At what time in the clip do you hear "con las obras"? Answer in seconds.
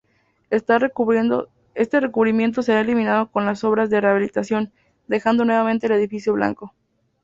3.29-3.91